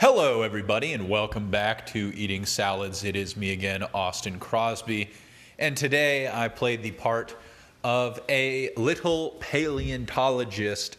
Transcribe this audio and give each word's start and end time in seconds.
Hello, 0.00 0.42
everybody, 0.42 0.92
and 0.92 1.08
welcome 1.08 1.50
back 1.50 1.84
to 1.86 2.12
Eating 2.14 2.46
Salads. 2.46 3.02
It 3.02 3.16
is 3.16 3.36
me 3.36 3.50
again, 3.50 3.82
Austin 3.92 4.38
Crosby, 4.38 5.10
and 5.58 5.76
today 5.76 6.30
I 6.32 6.46
played 6.46 6.84
the 6.84 6.92
part 6.92 7.34
of 7.82 8.20
a 8.28 8.70
little 8.76 9.30
paleontologist 9.40 10.98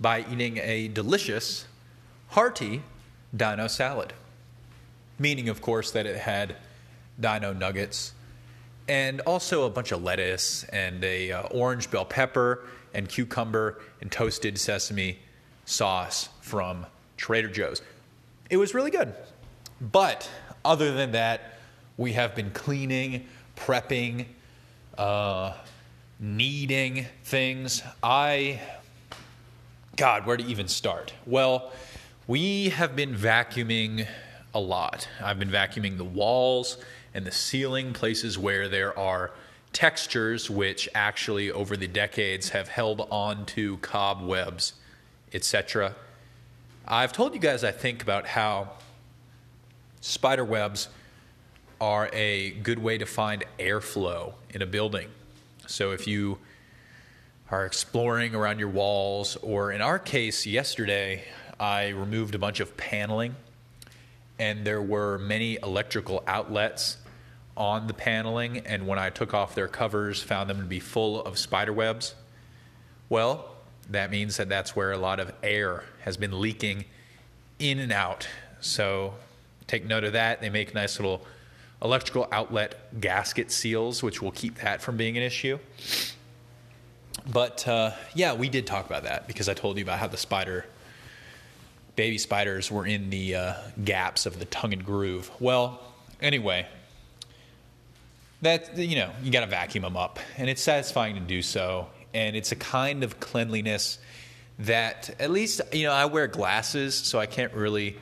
by 0.00 0.24
eating 0.32 0.56
a 0.56 0.88
delicious, 0.88 1.66
hearty 2.28 2.82
dino 3.36 3.66
salad. 3.66 4.14
Meaning, 5.18 5.50
of 5.50 5.60
course, 5.60 5.90
that 5.90 6.06
it 6.06 6.16
had 6.16 6.56
dino 7.20 7.52
nuggets 7.52 8.14
and 8.88 9.20
also 9.20 9.66
a 9.66 9.70
bunch 9.70 9.92
of 9.92 10.02
lettuce 10.02 10.64
and 10.70 11.04
a 11.04 11.32
uh, 11.32 11.42
orange 11.48 11.90
bell 11.90 12.06
pepper 12.06 12.64
and 12.94 13.10
cucumber 13.10 13.82
and 14.00 14.10
toasted 14.10 14.56
sesame 14.56 15.18
sauce 15.66 16.30
from 16.40 16.86
Trader 17.18 17.48
Joe's. 17.48 17.82
It 18.52 18.58
was 18.58 18.74
really 18.74 18.90
good. 18.90 19.14
But 19.80 20.28
other 20.62 20.92
than 20.92 21.12
that, 21.12 21.54
we 21.96 22.12
have 22.12 22.34
been 22.34 22.50
cleaning, 22.50 23.26
prepping, 23.56 24.26
uh, 24.98 25.54
kneading 26.20 27.06
things. 27.24 27.82
I, 28.02 28.60
God, 29.96 30.26
where 30.26 30.36
to 30.36 30.44
even 30.44 30.68
start? 30.68 31.14
Well, 31.24 31.72
we 32.26 32.68
have 32.68 32.94
been 32.94 33.14
vacuuming 33.14 34.06
a 34.52 34.60
lot. 34.60 35.08
I've 35.22 35.38
been 35.38 35.50
vacuuming 35.50 35.96
the 35.96 36.04
walls 36.04 36.76
and 37.14 37.24
the 37.24 37.32
ceiling, 37.32 37.94
places 37.94 38.36
where 38.36 38.68
there 38.68 38.96
are 38.98 39.30
textures 39.72 40.50
which 40.50 40.90
actually 40.94 41.50
over 41.50 41.74
the 41.74 41.88
decades 41.88 42.50
have 42.50 42.68
held 42.68 43.08
on 43.10 43.46
to 43.46 43.78
cobwebs, 43.78 44.74
etc. 45.32 45.94
I've 46.86 47.12
told 47.12 47.32
you 47.32 47.40
guys, 47.40 47.62
I 47.62 47.70
think, 47.70 48.02
about 48.02 48.26
how 48.26 48.70
spider 50.00 50.44
webs 50.44 50.88
are 51.80 52.10
a 52.12 52.50
good 52.50 52.80
way 52.80 52.98
to 52.98 53.06
find 53.06 53.44
airflow 53.58 54.34
in 54.50 54.62
a 54.62 54.66
building. 54.66 55.08
So 55.68 55.92
if 55.92 56.08
you 56.08 56.38
are 57.52 57.64
exploring 57.66 58.34
around 58.34 58.58
your 58.58 58.68
walls, 58.68 59.36
or 59.42 59.70
in 59.70 59.80
our 59.80 59.98
case, 59.98 60.44
yesterday, 60.44 61.22
I 61.60 61.90
removed 61.90 62.34
a 62.34 62.38
bunch 62.38 62.58
of 62.58 62.76
paneling, 62.76 63.36
and 64.40 64.64
there 64.64 64.82
were 64.82 65.18
many 65.18 65.58
electrical 65.62 66.24
outlets 66.26 66.96
on 67.56 67.86
the 67.86 67.94
paneling. 67.94 68.58
And 68.58 68.88
when 68.88 68.98
I 68.98 69.10
took 69.10 69.34
off 69.34 69.54
their 69.54 69.68
covers, 69.68 70.20
found 70.20 70.50
them 70.50 70.58
to 70.58 70.66
be 70.66 70.80
full 70.80 71.22
of 71.22 71.38
spider 71.38 71.72
webs. 71.72 72.16
Well, 73.08 73.51
that 73.92 74.10
means 74.10 74.36
that 74.36 74.48
that's 74.48 74.74
where 74.74 74.92
a 74.92 74.98
lot 74.98 75.20
of 75.20 75.32
air 75.42 75.84
has 76.00 76.16
been 76.16 76.40
leaking 76.40 76.84
in 77.58 77.78
and 77.78 77.92
out. 77.92 78.28
So 78.60 79.14
take 79.66 79.86
note 79.86 80.04
of 80.04 80.12
that. 80.14 80.40
They 80.40 80.50
make 80.50 80.74
nice 80.74 80.98
little 80.98 81.24
electrical 81.82 82.28
outlet 82.30 83.00
gasket 83.00 83.50
seals, 83.50 84.02
which 84.02 84.22
will 84.22 84.32
keep 84.32 84.56
that 84.56 84.80
from 84.82 84.96
being 84.96 85.16
an 85.16 85.22
issue. 85.22 85.58
But 87.30 87.66
uh, 87.68 87.92
yeah, 88.14 88.34
we 88.34 88.48
did 88.48 88.66
talk 88.66 88.86
about 88.86 89.04
that 89.04 89.26
because 89.26 89.48
I 89.48 89.54
told 89.54 89.76
you 89.76 89.84
about 89.84 89.98
how 89.98 90.08
the 90.08 90.16
spider, 90.16 90.64
baby 91.96 92.18
spiders, 92.18 92.70
were 92.70 92.86
in 92.86 93.10
the 93.10 93.34
uh, 93.34 93.54
gaps 93.84 94.26
of 94.26 94.38
the 94.38 94.44
tongue 94.46 94.72
and 94.72 94.84
groove. 94.84 95.30
Well, 95.38 95.80
anyway, 96.20 96.66
that 98.40 98.76
you 98.76 98.96
know 98.96 99.10
you 99.22 99.30
got 99.30 99.40
to 99.40 99.46
vacuum 99.46 99.82
them 99.82 99.96
up, 99.96 100.18
and 100.36 100.50
it's 100.50 100.62
satisfying 100.62 101.14
to 101.14 101.20
do 101.20 101.42
so 101.42 101.88
and 102.14 102.36
it's 102.36 102.52
a 102.52 102.56
kind 102.56 103.02
of 103.02 103.20
cleanliness 103.20 103.98
that 104.58 105.14
at 105.18 105.30
least 105.30 105.60
you 105.72 105.86
know 105.86 105.92
I 105.92 106.04
wear 106.06 106.26
glasses, 106.26 106.94
so 106.94 107.18
I 107.18 107.26
can't 107.26 107.52
really 107.54 107.96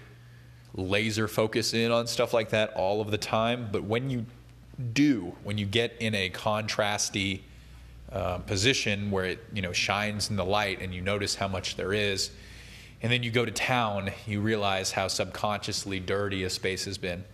laser 0.75 1.28
focus 1.28 1.75
in 1.75 1.91
on 1.91 2.06
stuff 2.06 2.33
like 2.33 2.50
that 2.50 2.72
all 2.75 3.00
of 3.00 3.11
the 3.11 3.19
time. 3.19 3.69
But 3.70 3.84
when 3.84 4.11
you 4.11 4.27
do, 4.92 5.34
when 5.44 5.58
you 5.58 5.66
get 5.66 5.97
in 6.00 6.14
a 6.14 6.31
contrasty 6.31 7.41
uh, 8.12 8.38
position 8.38 9.10
where 9.10 9.25
it 9.25 9.44
you 9.53 9.62
know 9.62 9.72
shines 9.72 10.31
in 10.31 10.37
the 10.37 10.44
light 10.44 10.81
and 10.81 10.94
you 10.94 11.00
notice 11.00 11.34
how 11.34 11.48
much 11.48 11.77
there 11.77 11.92
is, 11.92 12.31
and 13.03 13.12
then 13.12 13.22
you 13.22 13.31
go 13.31 13.44
to 13.44 13.53
town, 13.53 14.10
you 14.27 14.41
realize 14.41 14.92
how 14.92 15.09
subconsciously 15.09 16.00
dirty 16.00 16.44
a 16.44 16.50
space 16.50 16.84
has 16.84 16.98
been. 16.98 17.25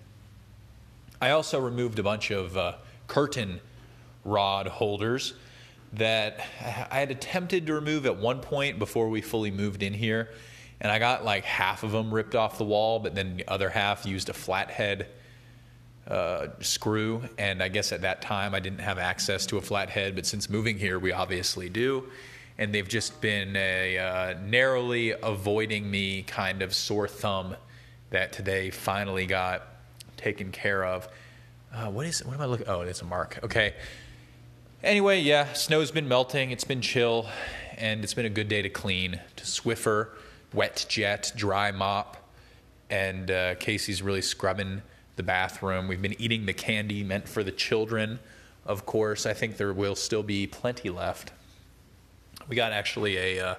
I 1.20 1.30
also 1.30 1.58
removed 1.58 1.98
a 1.98 2.02
bunch 2.02 2.30
of 2.30 2.56
uh, 2.56 2.74
curtain 3.08 3.60
rod 4.24 4.66
holders 4.66 5.32
that 5.96 6.40
I 6.90 6.98
had 7.00 7.10
attempted 7.10 7.66
to 7.66 7.74
remove 7.74 8.06
at 8.06 8.16
one 8.16 8.40
point 8.40 8.78
before 8.78 9.08
we 9.08 9.20
fully 9.20 9.50
moved 9.50 9.82
in 9.82 9.94
here. 9.94 10.30
And 10.80 10.92
I 10.92 10.98
got 10.98 11.24
like 11.24 11.44
half 11.44 11.82
of 11.82 11.92
them 11.92 12.12
ripped 12.12 12.34
off 12.34 12.58
the 12.58 12.64
wall, 12.64 12.98
but 12.98 13.14
then 13.14 13.36
the 13.38 13.48
other 13.48 13.70
half 13.70 14.04
used 14.04 14.28
a 14.28 14.34
flathead 14.34 15.06
uh, 16.06 16.48
screw. 16.60 17.22
And 17.38 17.62
I 17.62 17.68
guess 17.68 17.92
at 17.92 18.02
that 18.02 18.20
time 18.20 18.54
I 18.54 18.60
didn't 18.60 18.80
have 18.80 18.98
access 18.98 19.46
to 19.46 19.56
a 19.56 19.60
flathead, 19.60 20.14
but 20.14 20.26
since 20.26 20.50
moving 20.50 20.78
here, 20.78 20.98
we 20.98 21.12
obviously 21.12 21.68
do. 21.68 22.04
And 22.58 22.74
they've 22.74 22.88
just 22.88 23.20
been 23.20 23.56
a 23.56 23.98
uh, 23.98 24.34
narrowly 24.44 25.12
avoiding 25.22 25.90
me 25.90 26.22
kind 26.22 26.62
of 26.62 26.74
sore 26.74 27.08
thumb 27.08 27.56
that 28.10 28.32
today 28.32 28.70
finally 28.70 29.26
got 29.26 29.66
taken 30.16 30.52
care 30.52 30.84
of. 30.84 31.08
Uh, 31.72 31.90
what 31.90 32.06
is? 32.06 32.24
What 32.24 32.34
am 32.34 32.40
I 32.40 32.46
looking? 32.46 32.68
Oh, 32.68 32.80
it's 32.82 33.02
a 33.02 33.04
mark. 33.04 33.38
Okay. 33.42 33.74
Anyway, 34.86 35.20
yeah, 35.20 35.52
snow's 35.52 35.90
been 35.90 36.06
melting. 36.06 36.52
It's 36.52 36.62
been 36.62 36.80
chill, 36.80 37.26
and 37.76 38.04
it's 38.04 38.14
been 38.14 38.24
a 38.24 38.30
good 38.30 38.48
day 38.48 38.62
to 38.62 38.68
clean. 38.68 39.18
To 39.34 39.44
Swiffer, 39.44 40.10
wet 40.54 40.86
jet, 40.88 41.32
dry 41.34 41.72
mop, 41.72 42.16
and 42.88 43.28
uh, 43.28 43.56
Casey's 43.56 44.00
really 44.00 44.22
scrubbing 44.22 44.82
the 45.16 45.24
bathroom. 45.24 45.88
We've 45.88 46.00
been 46.00 46.14
eating 46.22 46.46
the 46.46 46.52
candy 46.52 47.02
meant 47.02 47.28
for 47.28 47.42
the 47.42 47.50
children. 47.50 48.20
Of 48.64 48.86
course, 48.86 49.26
I 49.26 49.32
think 49.32 49.56
there 49.56 49.72
will 49.72 49.96
still 49.96 50.22
be 50.22 50.46
plenty 50.46 50.88
left. 50.88 51.32
We 52.46 52.54
got 52.54 52.70
actually 52.70 53.16
a 53.16 53.44
uh, 53.44 53.54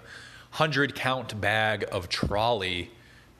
hundred 0.51 0.95
count 0.95 1.41
bag 1.41 1.83
of 1.91 2.07
Trolli 2.07 2.87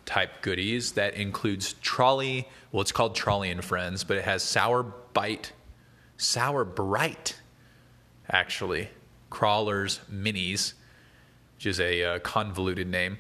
type 0.06 0.42
goodies 0.42 0.92
that 0.92 1.14
includes 1.14 1.76
Trolli. 1.76 2.48
Well, 2.74 2.82
it's 2.82 2.92
called 2.92 3.16
Trolli 3.16 3.50
and 3.50 3.64
Friends, 3.64 4.04
but 4.04 4.18
it 4.18 4.26
has 4.26 4.44
sour 4.44 4.84
bite, 4.84 5.54
sour 6.18 6.66
bright 6.66 7.37
actually. 8.32 8.90
Crawlers 9.30 10.00
Minis, 10.12 10.74
which 11.56 11.66
is 11.66 11.80
a 11.80 12.04
uh, 12.04 12.20
convoluted 12.20 12.88
name. 12.88 13.18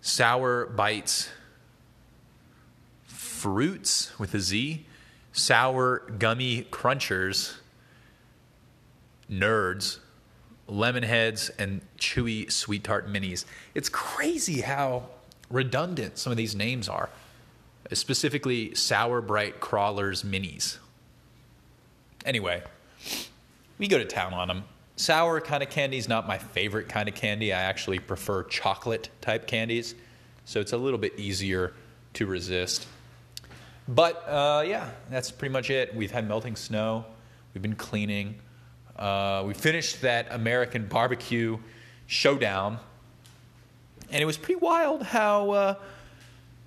Sour 0.00 0.66
Bites 0.66 1.30
Fruits 3.04 4.18
with 4.18 4.34
a 4.34 4.40
Z. 4.40 4.86
Sour 5.32 5.98
Gummy 6.18 6.64
Crunchers. 6.70 7.56
Nerds. 9.30 9.98
Lemon 10.66 11.02
Heads 11.02 11.50
and 11.58 11.82
Chewy 11.98 12.50
Sweet 12.50 12.84
Tart 12.84 13.06
Minis. 13.06 13.44
It's 13.74 13.88
crazy 13.88 14.62
how 14.62 15.08
redundant 15.50 16.16
some 16.18 16.30
of 16.30 16.36
these 16.36 16.54
names 16.54 16.88
are. 16.88 17.10
Specifically, 17.92 18.74
Sour 18.74 19.20
Brite 19.20 19.60
Crawlers 19.60 20.22
Minis. 20.22 20.78
Anyway, 22.24 22.62
we 23.78 23.88
go 23.88 23.98
to 23.98 24.04
town 24.04 24.32
on 24.34 24.48
them. 24.48 24.64
Sour 24.96 25.40
kind 25.40 25.62
of 25.62 25.70
candy 25.70 25.98
is 25.98 26.08
not 26.08 26.28
my 26.28 26.38
favorite 26.38 26.88
kind 26.88 27.08
of 27.08 27.14
candy. 27.14 27.52
I 27.52 27.62
actually 27.62 27.98
prefer 27.98 28.44
chocolate 28.44 29.08
type 29.20 29.46
candies, 29.46 29.94
so 30.44 30.60
it's 30.60 30.72
a 30.72 30.76
little 30.76 30.98
bit 30.98 31.18
easier 31.18 31.72
to 32.14 32.26
resist. 32.26 32.86
But 33.88 34.26
uh, 34.28 34.62
yeah, 34.66 34.90
that's 35.10 35.30
pretty 35.30 35.52
much 35.52 35.70
it. 35.70 35.94
We've 35.94 36.12
had 36.12 36.28
melting 36.28 36.56
snow. 36.56 37.04
We've 37.52 37.62
been 37.62 37.74
cleaning. 37.74 38.36
Uh, 38.96 39.42
we 39.46 39.54
finished 39.54 40.02
that 40.02 40.28
American 40.30 40.86
barbecue 40.86 41.58
showdown, 42.06 42.78
and 44.10 44.22
it 44.22 44.26
was 44.26 44.38
pretty 44.38 44.60
wild 44.60 45.02
how 45.02 45.50
uh, 45.50 45.74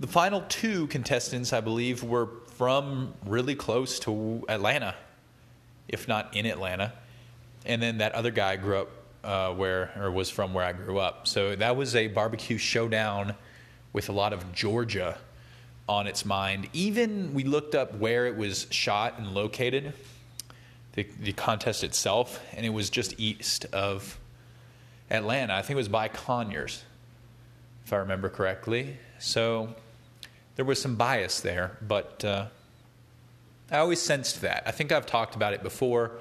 the 0.01 0.07
final 0.07 0.41
two 0.49 0.87
contestants, 0.87 1.53
I 1.53 1.61
believe, 1.61 2.03
were 2.03 2.27
from 2.55 3.13
really 3.25 3.55
close 3.55 3.99
to 3.99 4.43
Atlanta 4.49 4.95
if 5.87 6.07
not 6.07 6.35
in 6.35 6.45
Atlanta. 6.45 6.93
And 7.67 7.81
then 7.81 7.99
that 7.99 8.13
other 8.13 8.31
guy 8.31 8.55
grew 8.55 8.77
up 8.77 8.89
uh, 9.23 9.53
where, 9.53 9.91
or 9.99 10.09
was 10.09 10.29
from 10.29 10.53
where 10.53 10.65
I 10.65 10.71
grew 10.71 10.97
up. 10.97 11.27
So 11.27 11.55
that 11.55 11.75
was 11.75 11.95
a 11.95 12.07
barbecue 12.07 12.57
showdown 12.57 13.35
with 13.93 14.09
a 14.09 14.13
lot 14.13 14.33
of 14.33 14.53
Georgia 14.53 15.17
on 15.87 16.07
its 16.07 16.25
mind. 16.25 16.69
Even 16.73 17.33
we 17.33 17.43
looked 17.43 17.75
up 17.75 17.93
where 17.95 18.25
it 18.25 18.37
was 18.37 18.67
shot 18.71 19.15
and 19.17 19.33
located, 19.33 19.93
the, 20.93 21.05
the 21.19 21.33
contest 21.33 21.83
itself, 21.83 22.39
and 22.55 22.65
it 22.65 22.69
was 22.69 22.89
just 22.89 23.19
east 23.19 23.65
of 23.73 24.17
Atlanta. 25.09 25.53
I 25.53 25.61
think 25.61 25.71
it 25.71 25.75
was 25.75 25.89
by 25.89 26.07
Conyers, 26.07 26.83
if 27.85 27.91
I 27.91 27.97
remember 27.97 28.29
correctly. 28.29 28.97
So 29.19 29.75
there 30.55 30.65
was 30.65 30.81
some 30.81 30.95
bias 30.95 31.41
there, 31.41 31.77
but 31.85 32.23
uh, 32.23 32.45
I 33.71 33.77
always 33.79 34.01
sensed 34.01 34.41
that. 34.41 34.63
I 34.65 34.71
think 34.71 34.91
I've 34.93 35.05
talked 35.05 35.35
about 35.35 35.53
it 35.53 35.63
before 35.63 36.11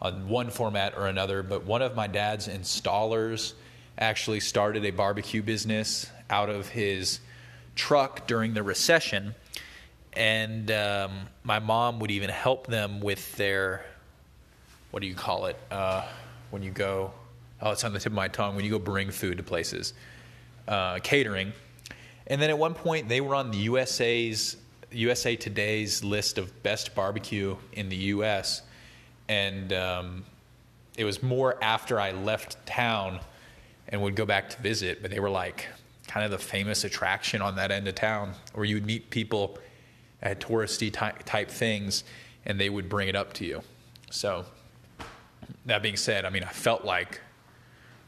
on 0.00 0.28
one 0.28 0.50
format 0.50 0.96
or 0.96 1.06
another, 1.06 1.42
but 1.42 1.64
one 1.64 1.82
of 1.82 1.94
my 1.94 2.06
dad's 2.06 2.48
installers 2.48 3.54
actually 3.98 4.40
started 4.40 4.84
a 4.84 4.90
barbecue 4.90 5.42
business 5.42 6.10
out 6.30 6.48
of 6.48 6.68
his 6.68 7.20
truck 7.74 8.26
during 8.26 8.54
the 8.54 8.62
recession, 8.62 9.34
and 10.14 10.70
um, 10.70 11.12
my 11.44 11.58
mom 11.58 11.98
would 12.00 12.10
even 12.10 12.30
help 12.30 12.66
them 12.66 13.00
with 13.00 13.36
their 13.36 13.84
what 14.90 15.00
do 15.00 15.06
you 15.06 15.14
call 15.14 15.46
it 15.46 15.56
uh, 15.70 16.04
when 16.50 16.62
you 16.62 16.70
go? 16.70 17.12
Oh, 17.62 17.70
it's 17.70 17.84
on 17.84 17.92
the 17.92 17.98
tip 17.98 18.06
of 18.06 18.16
my 18.16 18.28
tongue. 18.28 18.56
When 18.56 18.64
you 18.64 18.70
go 18.70 18.78
bring 18.78 19.10
food 19.10 19.36
to 19.36 19.42
places, 19.42 19.94
uh, 20.66 20.98
catering. 21.00 21.52
And 22.26 22.40
then 22.40 22.50
at 22.50 22.58
one 22.58 22.74
point, 22.74 23.08
they 23.08 23.20
were 23.20 23.34
on 23.34 23.50
the 23.50 23.58
USA's 23.58 24.56
USA 24.90 25.36
Today's 25.36 26.02
list 26.02 26.38
of 26.38 26.62
best 26.62 26.94
barbecue 26.94 27.56
in 27.72 27.88
the 27.88 27.96
U.S. 27.96 28.62
And 29.30 29.72
um, 29.72 30.24
it 30.98 31.04
was 31.04 31.22
more 31.22 31.56
after 31.62 32.00
I 32.00 32.10
left 32.10 32.66
town 32.66 33.20
and 33.88 34.02
would 34.02 34.16
go 34.16 34.26
back 34.26 34.50
to 34.50 34.60
visit, 34.60 35.02
but 35.02 35.12
they 35.12 35.20
were 35.20 35.30
like 35.30 35.68
kind 36.08 36.24
of 36.24 36.32
the 36.32 36.38
famous 36.38 36.82
attraction 36.82 37.40
on 37.40 37.54
that 37.54 37.70
end 37.70 37.86
of 37.86 37.94
town 37.94 38.32
where 38.54 38.64
you 38.64 38.74
would 38.74 38.86
meet 38.86 39.08
people 39.08 39.56
at 40.20 40.40
touristy 40.40 40.92
type, 40.92 41.22
type 41.24 41.48
things 41.48 42.02
and 42.44 42.60
they 42.60 42.68
would 42.68 42.88
bring 42.88 43.06
it 43.06 43.14
up 43.14 43.32
to 43.34 43.44
you. 43.44 43.62
So, 44.10 44.46
that 45.64 45.80
being 45.80 45.96
said, 45.96 46.24
I 46.24 46.30
mean, 46.30 46.42
I 46.42 46.50
felt 46.50 46.84
like 46.84 47.20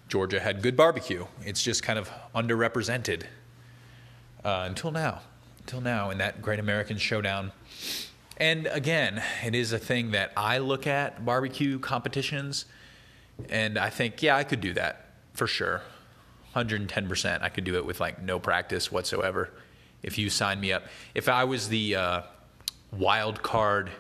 Georgia 0.09 0.41
had 0.41 0.61
good 0.61 0.77
barbecue. 0.77 1.25
It's 1.45 1.63
just 1.63 1.85
kind 1.85 2.01
of 2.01 2.11
underrepresented 2.35 3.23
uh, 4.45 4.65
until 4.67 4.91
now. 4.91 5.21
Until 5.61 5.83
now, 5.83 6.11
in 6.11 6.19
that 6.19 6.43
Great 6.43 6.59
American 6.59 6.99
Showdown. 6.99 7.53
And 8.43 8.67
again, 8.67 9.23
it 9.45 9.55
is 9.55 9.73
a 9.73 9.79
thing 9.79 10.11
that 10.11 10.33
I 10.37 10.59
look 10.59 10.89
at 10.89 11.25
barbecue 11.25 11.79
competitions, 11.79 12.65
and 13.49 13.79
I 13.79 13.89
think, 13.89 14.21
yeah, 14.21 14.37
I 14.37 14.43
could 14.43 14.61
do 14.61 14.75
that 14.75 15.11
for 15.33 15.47
sure. 15.47 15.83
110%. 16.57 17.41
I 17.41 17.49
could 17.49 17.63
do 17.63 17.77
it 17.77 17.87
with 17.87 18.01
like 18.01 18.21
no 18.21 18.41
practice 18.41 18.91
whatsoever 18.91 19.51
if 20.03 20.19
you 20.19 20.29
sign 20.29 20.59
me 20.59 20.73
up. 20.73 20.83
If 21.15 21.29
I 21.29 21.45
was 21.45 21.69
the 21.69 21.95
uh, 21.95 22.23
wild 22.91 23.45
card 23.45 23.93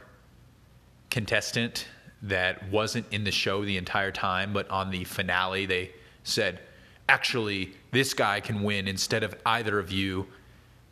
contestant 1.08 1.86
that 2.22 2.68
wasn't 2.68 3.06
in 3.12 3.22
the 3.22 3.30
show 3.30 3.64
the 3.64 3.76
entire 3.76 4.10
time, 4.10 4.52
but 4.52 4.68
on 4.70 4.90
the 4.90 5.04
finale, 5.04 5.66
they 5.66 5.92
said, 6.24 6.58
actually, 7.08 7.74
this 7.92 8.12
guy 8.12 8.40
can 8.40 8.64
win 8.64 8.88
instead 8.88 9.22
of 9.22 9.36
either 9.46 9.78
of 9.78 9.92
you. 9.92 10.26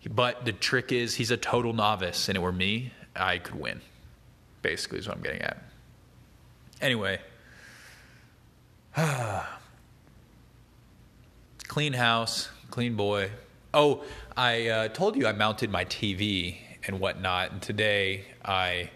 But 0.09 0.45
the 0.45 0.53
trick 0.53 0.93
is, 0.93 1.17
he's 1.17 1.33
a 1.33 1.37
total 1.37 1.73
novice, 1.73 2.29
and 2.29 2.37
it 2.37 2.41
were 2.41 2.53
me, 2.53 2.93
I 3.21 3.39
could 3.39 3.61
win. 3.61 3.81
Basically, 4.63 4.99
is 4.99 5.09
what 5.09 5.17
I'm 5.17 5.23
getting 5.23 5.43
at. 5.43 5.63
Anyway, 6.81 7.21
clean 11.69 11.93
house, 11.93 12.49
clean 12.71 12.95
boy. 12.97 13.31
Oh, 13.73 14.03
I 14.37 14.69
uh, 14.69 14.89
told 14.89 15.17
you 15.17 15.27
I 15.27 15.33
mounted 15.33 15.71
my 15.71 15.85
TV 15.85 16.57
and 16.87 16.99
whatnot, 17.01 17.53
and 17.53 17.63
today 17.63 18.25
I 18.45 18.91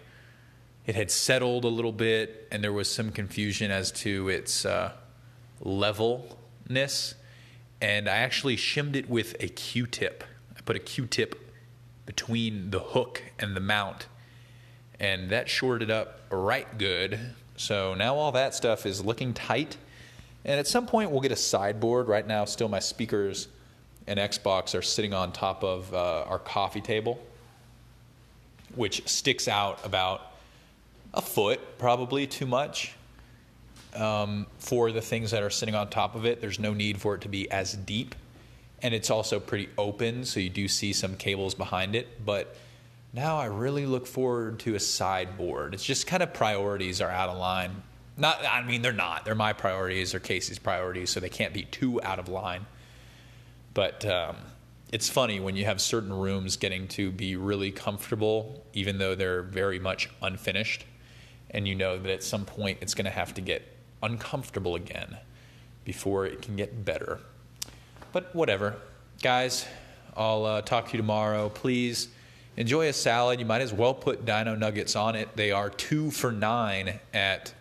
it 0.86 0.94
had 0.94 1.10
settled 1.10 1.64
a 1.64 1.68
little 1.68 1.92
bit, 1.92 2.46
and 2.50 2.62
there 2.62 2.72
was 2.72 2.90
some 2.90 3.10
confusion 3.10 3.70
as 3.70 3.90
to 3.92 4.28
its 4.28 4.66
uh, 4.66 4.92
levelness, 5.60 7.14
and 7.80 8.08
I 8.08 8.16
actually 8.16 8.56
shimmed 8.56 8.94
it 8.96 9.08
with 9.08 9.34
a 9.40 9.48
Q-tip. 9.48 10.24
I 10.56 10.60
put 10.60 10.76
a 10.76 10.80
Q-tip 10.80 11.40
between 12.04 12.70
the 12.70 12.80
hook 12.80 13.22
and 13.38 13.56
the 13.56 13.60
mount, 13.60 14.08
and 15.00 15.30
that 15.30 15.48
shored 15.48 15.82
it 15.82 15.90
up 15.90 16.20
right 16.30 16.78
good. 16.78 17.18
So 17.56 17.94
now 17.94 18.16
all 18.16 18.32
that 18.32 18.54
stuff 18.54 18.86
is 18.86 19.04
looking 19.04 19.34
tight, 19.34 19.76
and 20.44 20.58
at 20.58 20.66
some 20.66 20.86
point 20.86 21.10
we'll 21.10 21.20
get 21.20 21.32
a 21.32 21.36
sideboard. 21.36 22.08
Right 22.08 22.26
now, 22.26 22.44
still 22.44 22.68
my 22.68 22.80
speakers 22.80 23.48
and 24.06 24.18
Xbox 24.18 24.78
are 24.78 24.82
sitting 24.82 25.14
on 25.14 25.32
top 25.32 25.64
of 25.64 25.92
uh, 25.94 26.24
our 26.24 26.38
coffee 26.38 26.80
table, 26.80 27.18
which 28.74 29.06
sticks 29.08 29.48
out 29.48 29.84
about 29.84 30.32
a 31.14 31.22
foot, 31.22 31.78
probably 31.78 32.26
too 32.26 32.46
much 32.46 32.94
um, 33.94 34.46
for 34.58 34.92
the 34.92 35.00
things 35.00 35.30
that 35.30 35.42
are 35.42 35.50
sitting 35.50 35.74
on 35.74 35.88
top 35.88 36.14
of 36.14 36.26
it. 36.26 36.40
There's 36.40 36.58
no 36.58 36.74
need 36.74 37.00
for 37.00 37.14
it 37.14 37.20
to 37.22 37.28
be 37.28 37.50
as 37.50 37.74
deep. 37.74 38.14
And 38.82 38.92
it's 38.92 39.08
also 39.08 39.40
pretty 39.40 39.68
open, 39.78 40.24
so 40.24 40.40
you 40.40 40.50
do 40.50 40.68
see 40.68 40.92
some 40.92 41.16
cables 41.16 41.54
behind 41.54 41.94
it. 41.94 42.24
But 42.26 42.56
now 43.14 43.38
I 43.38 43.46
really 43.46 43.86
look 43.86 44.06
forward 44.06 44.58
to 44.60 44.74
a 44.74 44.80
sideboard. 44.80 45.72
It's 45.72 45.84
just 45.84 46.06
kind 46.06 46.22
of 46.22 46.34
priorities 46.34 47.00
are 47.00 47.10
out 47.10 47.30
of 47.30 47.38
line. 47.38 47.82
Not, 48.16 48.44
I 48.44 48.62
mean, 48.62 48.82
they're 48.82 48.92
not. 48.92 49.24
They're 49.24 49.34
my 49.34 49.52
priorities 49.52 50.14
or 50.14 50.20
Casey's 50.20 50.58
priorities, 50.58 51.10
so 51.10 51.20
they 51.20 51.28
can't 51.28 51.54
be 51.54 51.62
too 51.62 52.02
out 52.02 52.18
of 52.18 52.28
line. 52.28 52.66
But 53.72 54.04
um, 54.04 54.36
it's 54.92 55.08
funny 55.08 55.40
when 55.40 55.56
you 55.56 55.64
have 55.64 55.80
certain 55.80 56.12
rooms 56.12 56.56
getting 56.56 56.88
to 56.88 57.10
be 57.10 57.36
really 57.36 57.70
comfortable, 57.70 58.64
even 58.72 58.98
though 58.98 59.14
they're 59.14 59.42
very 59.42 59.78
much 59.78 60.10
unfinished 60.20 60.84
and 61.54 61.68
you 61.68 61.74
know 61.74 61.96
that 61.96 62.10
at 62.10 62.22
some 62.22 62.44
point 62.44 62.78
it's 62.80 62.94
going 62.94 63.04
to 63.04 63.10
have 63.10 63.32
to 63.32 63.40
get 63.40 63.62
uncomfortable 64.02 64.74
again 64.74 65.16
before 65.84 66.26
it 66.26 66.42
can 66.42 66.56
get 66.56 66.84
better. 66.84 67.20
But 68.12 68.34
whatever. 68.34 68.74
Guys, 69.22 69.64
I'll 70.16 70.44
uh, 70.44 70.62
talk 70.62 70.86
to 70.86 70.92
you 70.92 70.96
tomorrow. 70.98 71.48
Please 71.48 72.08
enjoy 72.56 72.88
a 72.88 72.92
salad. 72.92 73.40
You 73.40 73.46
might 73.46 73.62
as 73.62 73.72
well 73.72 73.94
put 73.94 74.24
dino 74.24 74.54
nuggets 74.54 74.96
on 74.96 75.16
it. 75.16 75.34
They 75.36 75.50
are 75.50 75.70
two 75.70 76.10
for 76.10 76.32
nine 76.32 77.00
at 77.12 77.52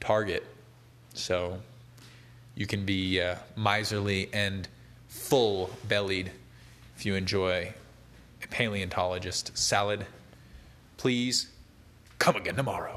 Target. 0.00 0.46
So 1.14 1.58
you 2.54 2.66
can 2.66 2.84
be 2.84 3.20
uh, 3.20 3.36
miserly 3.56 4.28
and 4.32 4.68
full 5.08 5.70
bellied 5.88 6.30
if 6.96 7.04
you 7.04 7.14
enjoy 7.14 7.72
a 8.42 8.48
paleontologist 8.48 9.56
salad. 9.56 10.06
Please 10.96 11.48
come 12.18 12.36
again 12.36 12.56
tomorrow. 12.56 12.94